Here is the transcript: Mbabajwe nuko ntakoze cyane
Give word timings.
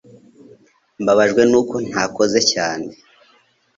Mbabajwe 1.01 1.41
nuko 1.49 1.75
ntakoze 1.87 2.39
cyane 2.51 2.89